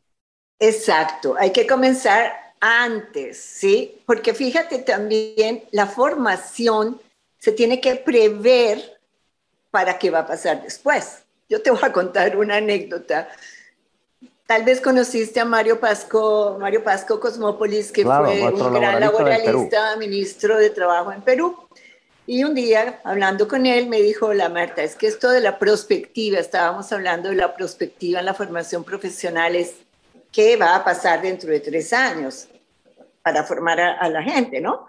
Exacto, 0.60 1.36
hay 1.38 1.52
que 1.52 1.66
comenzar 1.66 2.43
antes, 2.66 3.38
¿sí? 3.38 4.02
Porque 4.06 4.34
fíjate 4.34 4.80
también, 4.80 5.66
la 5.72 5.86
formación 5.86 6.98
se 7.38 7.52
tiene 7.52 7.82
que 7.82 7.96
prever 7.98 9.02
para 9.70 10.00
qué 10.00 10.10
va 10.10 10.20
a 10.20 10.28
pasar 10.28 10.64
después. 10.64 11.24
Yo 11.50 11.62
te 11.62 11.72
voy 11.72 11.82
a 11.84 11.92
contar 11.92 12.38
una 12.38 12.56
anécdota. 12.56 13.28
Tal 14.48 14.64
vez 14.64 14.80
conociste 14.80 15.42
a 15.42 15.46
Mario 15.46 15.78
Pasco, 15.78 16.56
Mario 16.58 16.86
Pasco 16.86 17.20
Cosmópolis, 17.20 17.92
que 17.92 18.06
fue 18.06 18.42
un 18.50 18.74
gran 18.74 19.02
laboralista, 19.02 19.98
ministro 19.98 20.56
de 20.56 20.70
Trabajo 20.70 21.12
en 21.12 21.22
Perú. 21.22 21.68
Y 22.26 22.46
un 22.46 22.56
día, 22.56 23.02
hablando 23.04 23.46
con 23.46 23.66
él, 23.66 23.90
me 23.90 24.02
dijo, 24.02 24.34
la 24.34 24.48
Marta, 24.48 24.84
es 24.84 24.96
que 24.96 25.08
esto 25.08 25.30
de 25.32 25.42
la 25.42 25.60
prospectiva, 25.60 26.40
estábamos 26.40 26.94
hablando 26.94 27.28
de 27.28 27.36
la 27.36 27.54
prospectiva 27.54 28.22
en 28.22 28.26
la 28.26 28.34
formación 28.34 28.86
profesional, 28.86 29.54
es 29.58 29.74
qué 30.32 30.56
va 30.56 30.78
a 30.78 30.86
pasar 30.86 31.22
dentro 31.22 31.52
de 31.52 31.60
tres 31.60 31.92
años 31.92 32.48
para 33.24 33.44
formar 33.44 33.80
a, 33.80 34.10
la 34.10 34.22
gente, 34.22 34.60
¿no? 34.62 34.86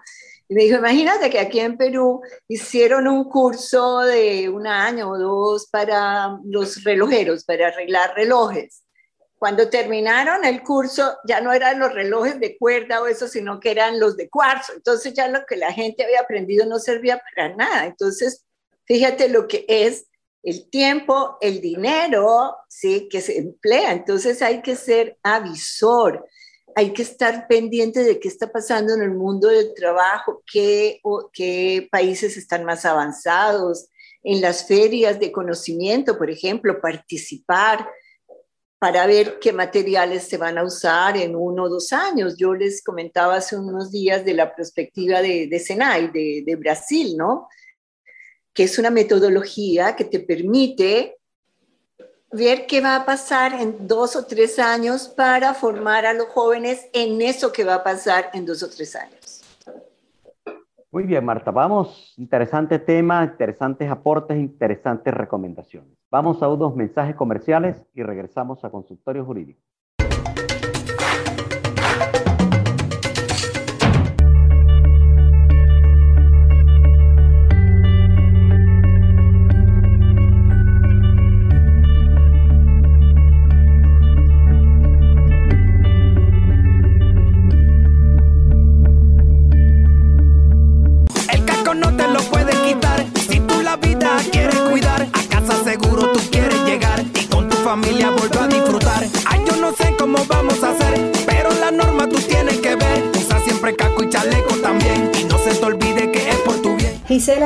Y 0.47 0.53
me 0.53 0.63
dijo, 0.63 0.77
imagínate 0.77 1.29
que 1.29 1.39
aquí 1.39 1.59
en 1.59 1.77
Perú 1.77 2.21
hicieron 2.47 3.07
un 3.07 3.23
curso 3.29 4.01
de 4.01 4.47
un 4.49 4.67
año 4.67 5.09
o 5.09 5.17
dos 5.17 5.67
para 5.71 6.37
los 6.43 6.83
relojeros, 6.83 7.45
para 7.45 7.69
arreglar 7.69 8.13
relojes. 8.13 8.83
Cuando 9.39 9.69
terminaron 9.69 10.45
el 10.45 10.61
curso, 10.61 11.17
ya 11.27 11.41
no 11.41 11.51
eran 11.51 11.79
los 11.79 11.93
relojes 11.93 12.39
de 12.39 12.57
cuerda 12.57 13.01
o 13.01 13.07
eso, 13.07 13.27
sino 13.27 13.59
que 13.59 13.71
eran 13.71 13.99
los 13.99 14.17
de 14.17 14.29
cuarzo. 14.29 14.73
Entonces 14.73 15.13
ya 15.13 15.27
lo 15.27 15.45
que 15.45 15.55
la 15.55 15.73
gente 15.73 16.03
había 16.03 16.21
aprendido 16.21 16.65
no 16.65 16.79
servía 16.79 17.21
para 17.35 17.55
nada. 17.55 17.85
Entonces, 17.85 18.45
fíjate 18.85 19.29
lo 19.29 19.47
que 19.47 19.65
es 19.67 20.07
el 20.43 20.69
tiempo, 20.69 21.37
el 21.41 21.59
dinero, 21.59 22.55
¿sí? 22.69 23.09
Que 23.09 23.19
se 23.19 23.39
emplea. 23.39 23.91
Entonces 23.91 24.41
hay 24.41 24.61
que 24.61 24.75
ser 24.75 25.17
avisor 25.23 26.25
hay 26.77 26.91
que 26.91 27.03
estar 27.03 27.47
pendiente 27.47 28.03
de 28.03 28.19
qué 28.19 28.27
está 28.27 28.51
pasando 28.51 28.93
en 28.93 29.01
el 29.01 29.11
mundo 29.11 29.47
del 29.47 29.73
trabajo, 29.73 30.43
qué, 30.45 30.99
países 31.89 32.35
están 32.35 32.65
más 32.65 32.83
avanzados, 32.85 33.87
en 34.23 34.41
las 34.41 34.67
ferias 34.67 35.17
de 35.19 35.31
conocimiento, 35.31 36.17
por 36.17 36.29
ejemplo, 36.29 36.81
participar 36.81 37.87
para 38.77 39.07
ver 39.07 39.39
qué 39.39 39.53
materiales 39.53 40.23
se 40.23 40.37
van 40.37 40.57
a 40.57 40.65
usar 40.65 41.15
en 41.15 41.35
uno 41.35 41.63
o 41.63 41.69
dos 41.69 41.93
años. 41.93 42.35
Yo 42.37 42.53
les 42.53 42.83
comentaba 42.83 43.35
hace 43.35 43.55
unos 43.55 43.91
días 43.91 44.25
de 44.25 44.33
la 44.33 44.53
perspectiva 44.53 45.21
de, 45.21 45.47
de 45.47 45.59
Senai, 45.59 46.11
de 46.11 46.55
Brasil, 46.57 47.15
¿no? 47.15 47.47
Que 48.53 48.63
es 48.63 48.77
una 48.77 48.89
metodología 48.89 49.95
que 49.95 50.05
te 50.05 50.19
permite 50.19 51.15
ver 52.35 52.65
qué 52.67 52.81
va 52.81 52.97
a 52.97 53.05
pasar 53.05 53.53
en 53.53 53.87
dos 53.87 54.15
o 54.15 54.25
tres 54.25 54.59
años 54.59 55.07
para 55.07 55.53
formar 55.53 56.05
a 56.05 56.13
los 56.13 56.27
jóvenes 56.27 56.89
en 56.93 57.21
eso 57.21 57.51
que 57.51 57.63
va 57.63 57.75
a 57.75 57.83
pasar 57.83 58.29
en 58.33 58.45
dos 58.45 58.61
o 58.61 58.69
tres 58.69 58.95
años. 58.95 59.41
Muy 60.91 61.03
bien, 61.03 61.25
Marta, 61.25 61.51
vamos, 61.51 62.13
interesante 62.17 62.79
tema, 62.79 63.23
interesantes 63.23 63.89
aportes, 63.89 64.37
interesantes 64.37 65.13
recomendaciones. 65.13 65.91
Vamos 66.09 66.41
a 66.41 66.47
unos 66.47 66.75
mensajes 66.75 67.15
comerciales 67.15 67.83
y 67.93 68.03
regresamos 68.03 68.63
a 68.63 68.69
consultorio 68.69 69.25
jurídico. 69.25 69.61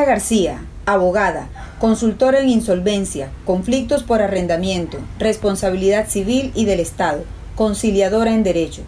García, 0.10 0.66
abogada, 0.88 1.50
consultora 1.78 2.40
en 2.40 2.50
insolvencia, 2.50 3.30
conflictos 3.46 4.02
por 4.02 4.24
arrendamiento, 4.24 4.98
responsabilidad 5.20 6.10
civil 6.10 6.52
y 6.56 6.66
del 6.66 6.80
Estado, 6.80 7.26
conciliadora 7.56 8.34
en 8.34 8.42
derecho. 8.42 8.82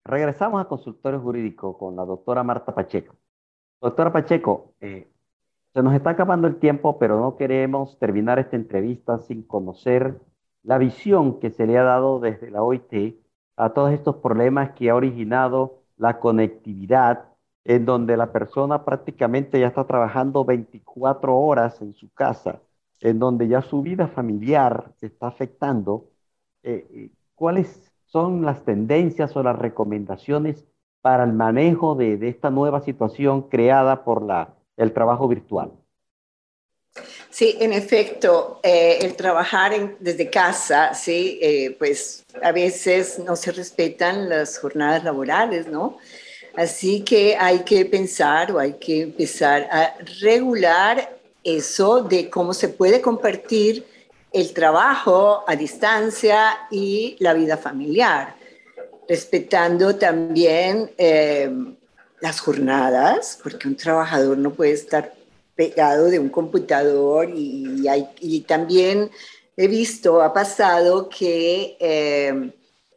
Regresamos 0.06 0.60
a 0.60 0.68
consultorio 0.68 1.20
jurídico 1.20 1.76
con 1.76 1.96
la 1.96 2.04
doctora 2.04 2.44
Marta 2.44 2.72
Pacheco. 2.72 3.16
Doctora 3.80 4.12
Pacheco, 4.12 4.74
eh, 4.80 5.08
se 5.74 5.82
nos 5.82 5.94
está 5.94 6.10
acabando 6.10 6.46
el 6.46 6.56
tiempo, 6.56 6.96
pero 6.98 7.18
no 7.20 7.36
queremos 7.36 7.98
terminar 7.98 8.38
esta 8.38 8.54
entrevista 8.56 9.18
sin 9.18 9.42
conocer 9.42 10.20
la 10.62 10.78
visión 10.78 11.40
que 11.40 11.50
se 11.50 11.66
le 11.66 11.76
ha 11.76 11.82
dado 11.82 12.20
desde 12.20 12.50
la 12.52 12.62
OIT 12.62 13.16
a 13.56 13.70
todos 13.70 13.92
estos 13.92 14.16
problemas 14.16 14.72
que 14.72 14.90
ha 14.90 14.94
originado 14.94 15.82
la 15.96 16.20
conectividad, 16.20 17.24
en 17.64 17.84
donde 17.84 18.16
la 18.16 18.30
persona 18.32 18.84
prácticamente 18.84 19.58
ya 19.58 19.66
está 19.68 19.86
trabajando 19.86 20.44
24 20.44 21.36
horas 21.36 21.82
en 21.82 21.94
su 21.94 22.12
casa, 22.12 22.62
en 23.00 23.18
donde 23.18 23.48
ya 23.48 23.60
su 23.60 23.82
vida 23.82 24.06
familiar 24.06 24.92
se 24.98 25.06
está 25.06 25.26
afectando. 25.28 26.10
Eh, 26.62 26.86
eh, 26.90 27.10
¿Cuál 27.34 27.58
es 27.58 27.92
son 28.06 28.44
las 28.44 28.64
tendencias 28.64 29.36
o 29.36 29.42
las 29.42 29.58
recomendaciones 29.58 30.64
para 31.02 31.24
el 31.24 31.32
manejo 31.32 31.94
de, 31.94 32.18
esta 32.28 32.50
nueva 32.50 32.80
situación 32.80 33.42
creada 33.42 34.04
por 34.04 34.26
el 34.76 34.92
trabajo 34.92 35.28
virtual? 35.28 35.72
Sí, 37.30 37.56
en 37.60 37.72
efecto, 37.72 38.60
eh, 38.62 38.98
el 39.02 39.14
trabajar 39.14 39.98
desde 40.00 40.30
casa, 40.30 40.94
sí, 40.94 41.38
eh, 41.42 41.76
pues 41.78 42.24
a 42.42 42.50
veces 42.50 43.18
no 43.18 43.36
se 43.36 43.52
respetan 43.52 44.28
las 44.28 44.58
jornadas 44.58 45.04
laborales, 45.04 45.68
¿no? 45.68 45.98
Así 46.56 47.02
que 47.02 47.36
hay 47.36 47.58
que 47.60 47.84
pensar 47.84 48.50
o 48.50 48.58
hay 48.58 48.72
que 48.74 49.02
empezar 49.02 49.68
a 49.70 49.94
regular 50.22 51.18
eso 51.44 52.02
de 52.02 52.30
cómo 52.30 52.54
se 52.54 52.70
puede 52.70 53.02
compartir 53.02 53.84
el 54.36 54.52
trabajo 54.52 55.44
a 55.46 55.56
distancia 55.56 56.58
y 56.70 57.16
la 57.20 57.32
vida 57.32 57.56
familiar, 57.56 58.36
respetando 59.08 59.96
también 59.96 60.90
eh, 60.98 61.50
las 62.20 62.40
jornadas, 62.40 63.38
porque 63.42 63.66
un 63.66 63.76
trabajador 63.76 64.36
no 64.36 64.52
puede 64.52 64.72
estar 64.72 65.14
pegado 65.54 66.10
de 66.10 66.18
un 66.18 66.28
computador 66.28 67.30
y, 67.34 68.44
también 68.46 69.10
he 69.56 69.68
visto, 69.68 70.20
ha 70.20 70.34
pasado 70.34 71.08
que 71.08 71.78
eh, 71.80 72.52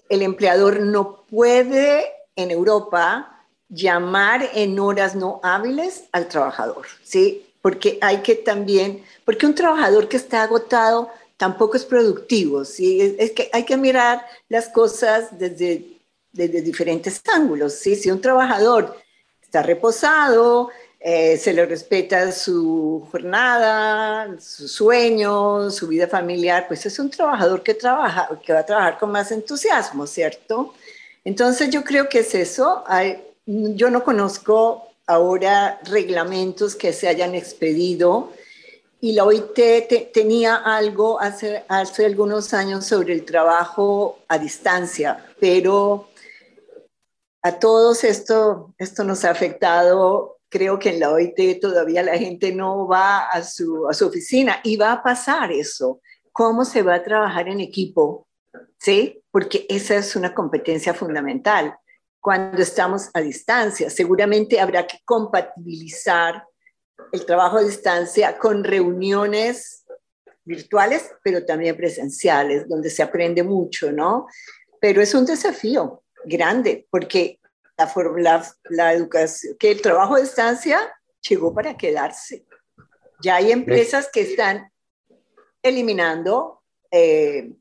el 0.10 0.22
empleador 0.22 0.82
no 0.82 1.24
puede 1.32 2.04
en 2.36 2.52
Europa 2.52 3.46
llamar 3.70 4.50
en 4.56 4.78
horas 4.78 5.16
no 5.16 5.40
hábiles 5.42 6.04
al 6.12 6.28
trabajador, 6.28 6.86
¿sí? 7.02 7.46
Porque 7.62 7.98
hay 8.02 8.18
que 8.18 8.36
también, 8.36 9.06
porque 9.24 9.46
un 9.46 9.56
trabajador 9.56 10.10
que 10.10 10.18
está 10.18 10.44
agotado 10.44 11.10
tampoco 11.40 11.78
es 11.78 11.86
productivo, 11.86 12.66
¿sí? 12.66 13.16
Es, 13.18 13.32
que 13.32 13.50
hay 13.54 13.64
que 13.64 13.78
mirar 13.78 14.26
las 14.50 14.68
cosas 14.68 15.40
desde, 15.40 15.86
desde 16.34 16.62
diferentes 16.62 17.22
ángulos, 17.34 17.76
¿sí? 17.76 17.96
Si 17.96 18.12
un 18.12 18.20
trabajador 18.20 18.98
está 19.42 19.64
reposado, 19.64 20.70
eh, 21.00 21.38
se 21.38 21.54
le 21.54 21.66
respeta 21.66 22.34
su 22.34 23.08
jornada, 23.10 24.36
su 24.38 24.68
sueño, 24.68 25.72
su 25.72 25.88
vida 25.88 26.10
familiar, 26.10 26.68
pues 26.68 26.86
es 26.86 27.00
un 27.00 27.10
trabajador 27.10 27.64
que, 27.64 27.74
trabaja, 27.74 28.30
que 28.46 28.52
va 28.52 28.60
a 28.60 28.66
trabajar 28.66 29.00
con 29.00 29.10
más 29.10 29.32
entusiasmo, 29.32 30.06
¿cierto? 30.08 30.74
Entonces 31.24 31.70
yo 31.70 31.86
creo 31.86 32.10
que 32.10 32.20
es 32.20 32.36
eso. 32.36 32.84
yo 33.46 33.90
no 33.90 34.04
conozco 34.04 34.90
ahora 35.08 35.80
reglamentos 35.86 36.76
que 36.76 36.92
se 36.92 37.08
hayan 37.08 37.34
expedido 37.34 38.34
y 39.02 39.14
la 39.14 39.24
OIT 39.24 40.12
tenía 40.14 40.56
algo 40.56 41.20
hace, 41.20 41.64
hace 41.68 42.06
algunos 42.06 42.54
años 42.54 42.86
sobre 42.86 43.14
el 43.14 43.26
trabajo 43.26 44.20
a 44.28 44.38
distancia, 44.38 45.26
pero 45.40 46.10
a 47.42 47.60
todos 47.60 48.04
esto, 48.04 48.74
esto 48.78 49.04
nos 49.04 49.24
ha 49.24 49.32
afectado 49.32 50.40
creo 50.50 50.80
que 50.80 50.90
en 50.90 51.00
la 51.00 51.12
OIT 51.12 51.62
todavía 51.62 52.04
la 52.04 52.18
gente 52.18 52.52
no 52.52 52.88
va 52.88 53.28
a 53.28 53.44
su, 53.44 53.88
a 53.88 53.94
su 53.94 54.08
oficina 54.08 54.60
y 54.64 54.76
va 54.76 54.92
a 54.92 55.04
pasar 55.04 55.52
eso. 55.52 56.02
¿Cómo 56.32 56.66
se 56.66 56.82
va 56.82 56.96
a 56.96 57.04
trabajar 57.04 57.48
en 57.48 57.60
equipo? 57.60 58.28
¿Sí? 58.78 59.22
Porque 59.32 59.66
esa 59.70 59.96
es 59.96 60.16
una 60.16 60.34
competencia 60.34 60.94
fundamental. 60.94 61.78
Cuando 62.20 62.62
estamos 62.62 63.10
a 63.14 63.22
distancia, 63.22 63.90
seguramente 63.90 64.60
habrá 64.60 64.86
que 64.86 65.00
compatibilizar 65.06 66.44
el 67.12 67.26
trabajo 67.26 67.58
a 67.58 67.64
distancia 67.64 68.38
con 68.38 68.64
reuniones 68.64 69.86
virtuales, 70.44 71.12
pero 71.24 71.46
también 71.46 71.78
presenciales, 71.78 72.68
donde 72.68 72.90
se 72.90 73.04
aprende 73.04 73.44
mucho, 73.44 73.92
¿no? 73.92 74.28
Pero 74.80 75.02
es 75.02 75.14
un 75.14 75.26
desafío 75.26 76.04
grande, 76.26 76.88
porque 76.90 77.40
la, 78.18 78.46
la, 78.70 78.94
educación, 78.94 79.56
que 79.58 79.72
el 79.72 79.82
trabajo 79.82 80.16
de 80.16 80.24
estancia 80.24 80.80
llegó 81.28 81.54
para 81.54 81.78
quedarse. 81.78 82.46
Ya 83.22 83.36
hay 83.36 83.52
empresas 83.52 84.10
que 84.12 84.22
están 84.22 84.72
eliminando 85.62 86.62
eh, 86.92 87.52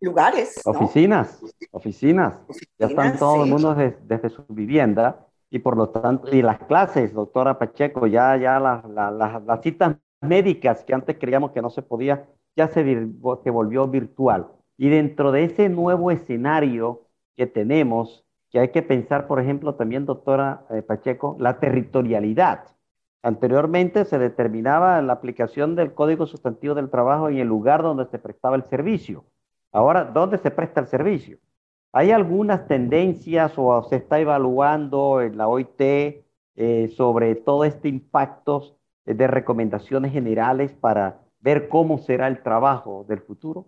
lugares. 0.00 0.60
Oficinas, 0.64 1.38
oficinas, 1.70 2.38
Ya 2.78 2.86
están 2.86 3.18
todo 3.18 3.44
el 3.44 3.50
mundo 3.50 3.74
desde, 3.74 4.30
su 4.30 4.44
vivienda 4.48 5.26
y 5.50 5.58
por 5.58 5.76
lo 5.76 5.88
tanto, 5.88 6.34
y 6.34 6.42
las 6.42 6.60
clases, 6.60 7.12
doctora 7.12 7.58
Pacheco, 7.58 8.06
ya, 8.06 8.36
ya 8.36 8.60
las, 8.60 8.84
las, 8.88 9.60
citas 9.62 9.96
médicas 10.20 10.84
que 10.84 10.94
antes 10.94 11.16
creíamos 11.18 11.50
que 11.50 11.60
no 11.60 11.70
se 11.70 11.82
podía, 11.82 12.26
ya 12.56 12.68
se, 12.68 12.84
se 13.42 13.50
volvió 13.50 13.88
virtual. 13.88 14.46
Y 14.76 14.88
dentro 14.88 15.32
de 15.32 15.44
ese 15.44 15.68
nuevo 15.68 16.10
escenario 16.12 17.02
que 17.36 17.46
tenemos, 17.46 18.24
que 18.50 18.60
hay 18.60 18.68
que 18.68 18.82
pensar, 18.82 19.26
por 19.26 19.40
ejemplo, 19.40 19.74
también, 19.74 20.06
doctora 20.06 20.64
eh, 20.70 20.82
Pacheco, 20.82 21.36
la 21.40 21.58
territorialidad. 21.58 22.64
Anteriormente 23.22 24.04
se 24.04 24.18
determinaba 24.18 25.02
la 25.02 25.14
aplicación 25.14 25.74
del 25.74 25.94
Código 25.94 26.26
Sustantivo 26.26 26.74
del 26.74 26.90
Trabajo 26.90 27.28
en 27.28 27.38
el 27.38 27.48
lugar 27.48 27.82
donde 27.82 28.06
se 28.06 28.18
prestaba 28.18 28.56
el 28.56 28.64
servicio. 28.64 29.24
Ahora, 29.72 30.04
¿dónde 30.04 30.38
se 30.38 30.50
presta 30.50 30.80
el 30.80 30.86
servicio? 30.86 31.38
¿Hay 31.92 32.12
algunas 32.12 32.68
tendencias 32.68 33.52
o 33.56 33.82
se 33.88 33.96
está 33.96 34.20
evaluando 34.20 35.20
en 35.20 35.36
la 35.36 35.48
OIT 35.48 35.80
eh, 35.80 36.92
sobre 36.96 37.34
todo 37.34 37.64
este 37.64 37.88
impacto 37.88 38.76
de 39.04 39.26
recomendaciones 39.26 40.12
generales 40.12 40.72
para 40.72 41.20
ver 41.40 41.68
cómo 41.68 41.98
será 41.98 42.28
el 42.28 42.42
trabajo 42.42 43.04
del 43.08 43.20
futuro? 43.20 43.66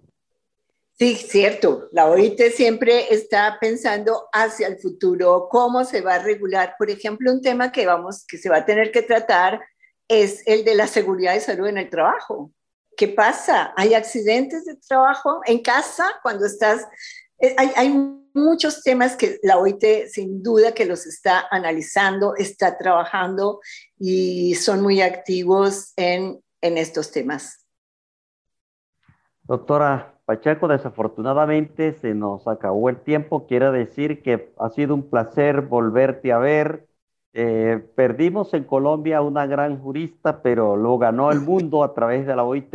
Sí, 0.99 1.17
cierto. 1.17 1.89
La 1.91 2.09
OIT 2.09 2.41
siempre 2.55 3.13
está 3.13 3.59
pensando 3.61 4.29
hacia 4.33 4.69
el 4.69 4.79
futuro, 4.79 5.49
cómo 5.51 5.85
se 5.85 6.01
va 6.01 6.17
a 6.17 6.23
regular. 6.23 6.77
Por 6.79 6.91
ejemplo, 6.91 7.33
un 7.33 7.41
tema 7.41 7.73
que 7.73 7.87
vamos, 7.87 8.25
que 8.27 8.39
se 8.39 8.49
va 8.49 8.59
a 8.59 8.65
tener 8.65 8.93
que 8.93 9.03
tratar 9.03 9.61
es 10.07 10.47
el 10.47 10.65
de 10.65 10.75
la 10.75 10.87
seguridad 10.87 11.35
y 11.35 11.41
salud 11.41 11.67
en 11.67 11.79
el 11.79 11.91
trabajo. 11.91 12.53
¿Qué 12.97 13.09
pasa? 13.09 13.73
¿Hay 13.77 13.95
accidentes 13.95 14.67
de 14.67 14.77
trabajo 14.77 15.41
en 15.47 15.63
casa 15.63 16.07
cuando 16.23 16.45
estás? 16.45 16.87
Hay, 17.57 17.70
hay 17.76 17.88
muchos 18.35 18.83
temas 18.83 19.16
que 19.16 19.38
la 19.42 19.59
OIT 19.59 20.07
sin 20.09 20.42
duda 20.42 20.72
que 20.72 20.87
los 20.87 21.07
está 21.07 21.44
analizando, 21.50 22.35
está 22.37 22.78
trabajando 22.78 23.61
y 23.98 24.55
son 24.55 24.81
muy 24.81 25.00
activos 25.00 25.92
en, 25.96 26.40
en 26.61 26.78
estos 26.78 27.11
temas. 27.11 27.66
Doctora, 29.42 30.20
Pacheco, 30.24 30.68
desafortunadamente 30.68 31.94
se 32.00 32.14
nos 32.14 32.46
acabó 32.46 32.88
el 32.88 33.00
tiempo. 33.00 33.46
Quiero 33.46 33.72
decir 33.72 34.22
que 34.22 34.52
ha 34.59 34.70
sido 34.70 34.94
un 34.94 35.11
placer 35.11 35.62
volverte 35.62 36.33
a 36.33 36.38
ver. 36.38 36.87
Eh, 37.35 37.83
perdimos 37.96 38.55
en 38.55 38.64
Colombia 38.64 39.20
una 39.20 39.46
gran 39.46 39.81
jurista, 39.81 40.42
pero 40.42 40.76
lo 40.76 40.96
ganó 40.98 41.33
el 41.33 41.40
mundo 41.42 41.83
a 41.83 41.92
través 41.92 42.26
de 42.26 42.37
la 42.37 42.44
OIT 42.44 42.74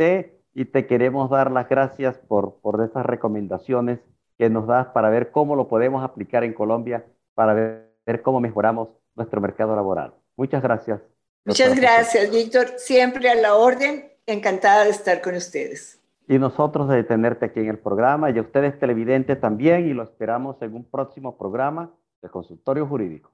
y 0.54 0.64
te 0.66 0.86
queremos 0.86 1.30
dar 1.30 1.50
las 1.50 1.68
gracias 1.68 2.18
por, 2.18 2.60
por 2.60 2.84
esas 2.84 3.06
recomendaciones 3.06 4.00
que 4.38 4.48
nos 4.48 4.66
das 4.66 4.86
para 4.88 5.10
ver 5.10 5.30
cómo 5.30 5.56
lo 5.56 5.68
podemos 5.68 6.04
aplicar 6.04 6.44
en 6.44 6.54
Colombia, 6.54 7.04
para 7.34 7.54
ver, 7.54 7.92
ver 8.06 8.22
cómo 8.22 8.40
mejoramos 8.40 8.88
nuestro 9.14 9.40
mercado 9.40 9.74
laboral. 9.74 10.14
Muchas 10.36 10.62
gracias. 10.62 11.00
Muchas 11.44 11.74
gracias, 11.74 12.30
Víctor. 12.30 12.68
Siempre 12.76 13.28
a 13.28 13.34
la 13.34 13.54
orden. 13.54 14.10
Encantada 14.26 14.84
de 14.84 14.90
estar 14.90 15.22
con 15.22 15.34
ustedes 15.34 15.98
y 16.28 16.38
nosotros 16.38 16.88
de 16.88 17.02
tenerte 17.04 17.46
aquí 17.46 17.60
en 17.60 17.68
el 17.68 17.78
programa 17.78 18.30
y 18.30 18.38
a 18.38 18.42
ustedes 18.42 18.78
televidentes 18.78 19.40
también 19.40 19.88
y 19.88 19.94
lo 19.94 20.02
esperamos 20.02 20.60
en 20.60 20.74
un 20.74 20.84
próximo 20.84 21.38
programa 21.38 21.90
de 22.20 22.28
consultorio 22.28 22.86
jurídico. 22.86 23.30